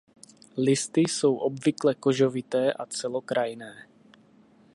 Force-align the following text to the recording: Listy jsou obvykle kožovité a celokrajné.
Listy 0.57 1.01
jsou 1.01 1.35
obvykle 1.35 1.95
kožovité 1.95 2.73
a 2.73 2.85
celokrajné. 2.85 3.85